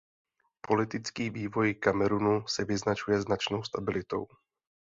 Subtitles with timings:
[0.61, 4.27] Politický vývoj Kamerunu se vyznačuje značnou stabilitou.